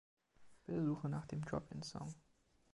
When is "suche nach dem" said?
0.83-1.45